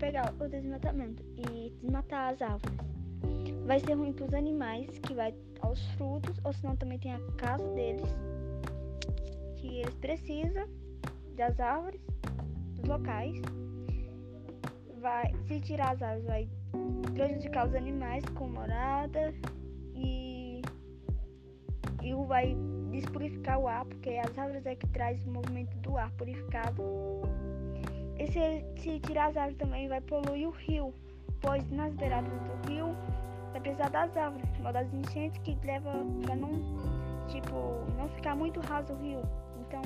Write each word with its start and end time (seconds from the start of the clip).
pegar 0.00 0.34
o 0.40 0.48
desmatamento 0.48 1.22
e 1.36 1.70
desmatar 1.80 2.32
as 2.32 2.42
árvores. 2.42 2.78
Vai 3.66 3.78
ser 3.78 3.92
ruim 3.92 4.12
para 4.12 4.24
os 4.24 4.34
animais, 4.34 4.98
que 4.98 5.14
vai 5.14 5.34
aos 5.60 5.80
frutos, 5.92 6.40
ou 6.42 6.52
senão 6.54 6.74
também 6.74 6.98
tem 6.98 7.12
a 7.12 7.20
casa 7.36 7.68
deles, 7.74 8.08
que 9.56 9.80
eles 9.80 9.94
precisam 9.96 10.66
das 11.36 11.60
árvores, 11.60 12.00
dos 12.74 12.88
locais. 12.88 13.36
Vai, 15.00 15.32
se 15.46 15.60
tirar 15.60 15.92
as 15.92 16.02
árvores, 16.02 16.26
vai 16.26 16.48
prejudicar 17.12 17.68
os 17.68 17.74
animais 17.74 18.24
com 18.34 18.48
morada 18.48 19.32
e, 19.94 20.62
e 22.02 22.14
vai 22.26 22.56
despurificar 22.90 23.58
o 23.58 23.68
ar, 23.68 23.84
porque 23.84 24.10
as 24.10 24.36
árvores 24.36 24.66
é 24.66 24.74
que 24.74 24.86
traz 24.88 25.24
o 25.26 25.30
movimento 25.30 25.76
do 25.78 25.96
ar 25.96 26.10
purificado. 26.12 26.82
E 28.20 28.26
se, 28.26 28.64
se 28.76 29.00
tirar 29.00 29.30
as 29.30 29.36
árvores 29.38 29.56
também 29.56 29.88
vai 29.88 30.00
poluir 30.02 30.46
o 30.46 30.50
rio, 30.50 30.92
pois 31.40 31.66
nas 31.70 31.94
beiradas 31.94 32.30
do 32.30 32.70
rio 32.70 32.94
vai 33.50 33.60
precisar 33.62 33.88
das 33.88 34.14
árvores, 34.14 34.46
mal 34.58 34.74
das 34.74 34.92
enchentes 34.92 35.40
que 35.42 35.56
leva 35.64 35.90
para 36.22 36.36
não, 36.36 36.50
tipo, 37.28 37.56
não 37.96 38.06
ficar 38.10 38.36
muito 38.36 38.60
raso 38.60 38.92
o 38.92 38.96
rio. 38.98 39.22
Então, 39.62 39.80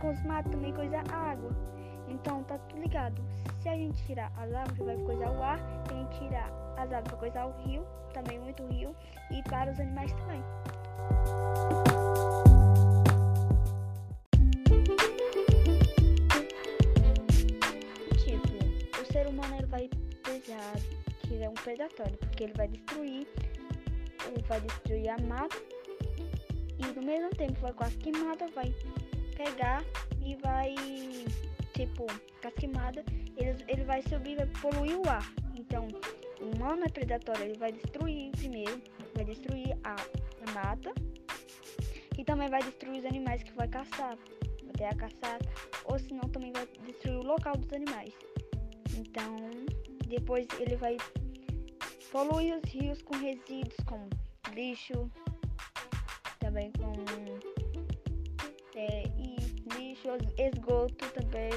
com 0.00 0.10
os 0.10 0.22
matos 0.22 0.52
também 0.52 0.72
coisa 0.72 1.00
água. 1.12 1.50
Então 2.06 2.44
tá 2.44 2.56
tudo 2.68 2.82
ligado. 2.82 3.20
Se 3.58 3.68
a 3.68 3.74
gente 3.74 4.00
tirar 4.06 4.32
as 4.36 4.52
árvores, 4.52 4.84
vai 4.84 4.96
coisar 5.04 5.30
o 5.32 5.42
ar. 5.42 5.58
Se 5.88 5.94
a 5.94 5.96
gente 5.96 6.18
tirar 6.20 6.50
as 6.76 6.92
árvores, 6.92 7.10
vai 7.10 7.18
coisar 7.18 7.46
o 7.46 7.52
rio, 7.62 7.84
também 8.14 8.38
muito 8.38 8.64
rio. 8.66 8.94
E 9.28 9.42
para 9.42 9.72
os 9.72 9.80
animais 9.80 10.12
também. 10.12 10.42
Ser 19.12 19.26
humano 19.26 19.54
ele 19.56 19.66
vai 19.66 19.90
pesar 20.24 20.72
que 21.20 21.42
é 21.42 21.48
um 21.48 21.54
predatório, 21.54 22.16
porque 22.16 22.44
ele 22.44 22.54
vai 22.54 22.66
destruir, 22.66 23.28
ele 24.26 24.42
vai 24.48 24.60
destruir 24.62 25.10
a 25.10 25.18
mata 25.18 25.56
e 26.78 26.98
no 26.98 27.02
mesmo 27.02 27.28
tempo 27.30 27.60
vai 27.60 27.74
com 27.74 27.84
as 27.84 27.94
queimadas, 27.96 28.50
vai 28.54 28.74
pegar 29.36 29.84
e 30.24 30.34
vai, 30.36 30.74
tipo, 31.74 32.06
com 32.06 32.48
as 32.48 32.54
queimadas, 32.54 33.04
ele, 33.36 33.56
ele 33.68 33.84
vai 33.84 34.02
subir, 34.02 34.36
vai 34.36 34.46
poluir 34.46 34.98
o 34.98 35.08
ar. 35.08 35.30
Então, 35.56 35.86
o 36.40 36.56
humano 36.56 36.84
é 36.84 36.88
predatório, 36.88 37.44
ele 37.44 37.58
vai 37.58 37.70
destruir 37.70 38.30
primeiro, 38.32 38.80
vai 39.14 39.24
destruir 39.26 39.76
a, 39.84 39.94
a 39.94 40.52
mata 40.52 40.92
e 42.16 42.24
também 42.24 42.48
vai 42.48 42.62
destruir 42.62 43.00
os 43.00 43.04
animais 43.04 43.42
que 43.42 43.52
vai 43.52 43.68
caçar, 43.68 44.16
ter 44.78 44.84
a 44.84 44.94
caçada, 44.94 45.44
ou 45.84 45.98
senão 45.98 46.28
também 46.30 46.50
vai 46.52 46.66
destruir 46.86 47.18
o 47.18 47.22
local 47.22 47.54
dos 47.58 47.72
animais. 47.74 48.31
Então, 48.96 49.36
depois 50.06 50.46
ele 50.58 50.76
vai 50.76 50.96
poluir 52.10 52.56
os 52.56 52.70
rios 52.70 53.00
com 53.02 53.16
resíduos 53.16 53.76
como 53.86 54.08
lixo, 54.54 55.10
também 56.38 56.70
com 56.72 56.92
é, 58.74 59.04
e 59.16 59.36
lixo, 59.76 60.08
esgoto 60.38 61.08
também 61.12 61.50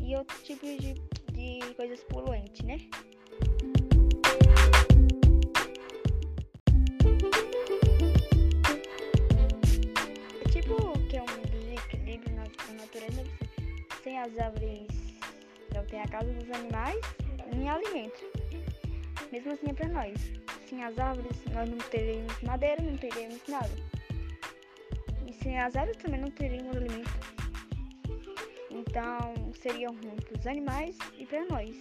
e 0.00 0.16
outros 0.16 0.42
tipos 0.42 0.70
de, 0.78 0.94
de 1.32 1.74
coisas 1.74 2.02
poluentes, 2.04 2.62
né? 2.62 2.78
É 10.40 10.48
tipo 10.50 10.98
que 11.08 11.16
é 11.18 11.22
um 11.22 11.42
desequilíbrio 11.50 12.34
na, 12.34 12.44
na 12.44 12.80
natureza, 12.80 13.22
sem 14.02 14.18
as 14.18 14.38
árvores 14.38 15.07
tem 15.88 16.00
a 16.00 16.08
casa 16.08 16.32
dos 16.32 16.50
animais 16.50 17.00
nem 17.54 17.68
alimento. 17.68 18.24
Mesmo 19.32 19.52
assim 19.52 19.70
é 19.70 19.74
para 19.74 19.88
nós. 19.88 20.32
Sem 20.68 20.84
as 20.84 20.98
árvores 20.98 21.44
nós 21.52 21.68
não 21.68 21.78
teríamos 21.78 22.42
madeira, 22.42 22.82
não 22.82 22.96
teríamos 22.96 23.40
nada. 23.48 23.70
E 25.26 25.32
sem 25.32 25.58
as 25.58 25.74
árvores 25.76 26.00
também 26.02 26.20
não 26.20 26.30
teríamos 26.30 26.76
alimento. 26.76 27.10
Então 28.70 29.52
seria 29.54 29.88
ruim 29.88 30.16
para 30.16 30.38
os 30.38 30.46
animais 30.46 30.96
e 31.18 31.26
para 31.26 31.44
nós. 31.46 31.74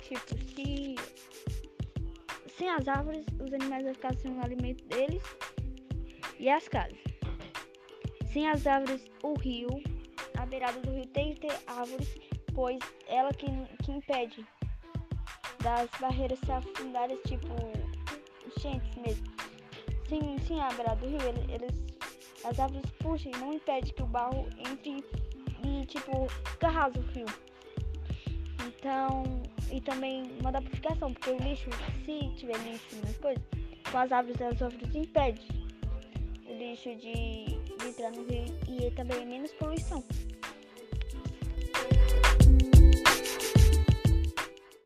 Tipo, 0.00 0.36
se 0.54 0.96
sem 2.56 2.68
as 2.68 2.86
árvores 2.86 3.24
os 3.40 3.52
animais 3.52 3.82
vão 3.84 3.94
ficar 3.94 4.14
sem 4.16 4.36
o 4.36 4.44
alimento 4.44 4.84
deles 4.84 5.22
e 6.38 6.48
as 6.48 6.68
casas. 6.68 6.98
Sem 8.32 8.48
as 8.48 8.66
árvores, 8.66 9.04
o 9.22 9.34
rio, 9.38 9.68
a 10.38 10.46
beirada 10.46 10.80
do 10.80 10.90
rio 10.90 11.06
tem 11.08 11.34
que 11.34 11.40
ter 11.40 11.58
árvores, 11.66 12.08
pois 12.54 12.78
ela 13.06 13.32
que, 13.32 13.46
que 13.82 13.92
impede 13.92 14.46
das 15.62 15.88
barreiras 16.00 16.38
se 16.40 16.52
afundarem, 16.52 17.16
tipo 17.26 17.48
enchentes 18.46 18.94
mesmo. 18.96 19.26
Sem, 20.08 20.38
sem 20.40 20.60
a 20.60 20.68
beirada 20.72 20.96
do 20.96 21.06
rio, 21.06 21.20
eles, 21.48 21.72
as 22.44 22.58
árvores 22.58 22.90
puxam 22.98 23.32
e 23.32 23.36
não 23.38 23.52
impede 23.52 23.92
que 23.92 24.02
o 24.02 24.06
barro 24.06 24.46
entre 24.58 25.04
e 25.64 25.86
tipo 25.86 26.26
raso 26.62 26.98
o 26.98 27.02
rio. 27.12 27.26
Então, 28.66 29.24
e 29.70 29.80
também 29.80 30.24
uma 30.40 30.52
purificação, 30.52 31.12
porque 31.12 31.30
o 31.30 31.38
lixo, 31.38 31.70
se 32.04 32.34
tiver 32.36 32.58
lixo 32.58 32.96
nas 33.04 33.16
coisas, 33.18 33.42
com 33.90 33.98
as 33.98 34.12
árvores, 34.12 34.40
as 34.42 34.60
árvores 34.60 34.94
impede 34.94 35.46
o 36.46 36.52
lixo 36.52 36.94
de, 36.96 37.44
de 37.44 37.88
entrar 37.88 38.10
no 38.10 38.24
rio 38.24 38.44
e 38.68 38.90
também 38.92 39.24
menos 39.24 39.52
poluição. 39.52 40.02